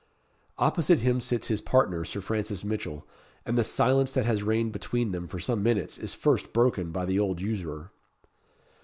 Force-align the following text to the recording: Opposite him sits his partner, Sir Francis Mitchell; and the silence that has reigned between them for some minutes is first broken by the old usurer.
Opposite 0.57 0.97
him 1.01 1.21
sits 1.21 1.47
his 1.49 1.61
partner, 1.61 2.03
Sir 2.05 2.21
Francis 2.21 2.63
Mitchell; 2.63 3.05
and 3.45 3.55
the 3.55 3.63
silence 3.63 4.11
that 4.13 4.25
has 4.25 4.41
reigned 4.41 4.71
between 4.71 5.11
them 5.11 5.27
for 5.27 5.39
some 5.39 5.61
minutes 5.61 5.99
is 5.99 6.15
first 6.15 6.53
broken 6.53 6.91
by 6.91 7.05
the 7.05 7.19
old 7.19 7.39
usurer. 7.39 7.91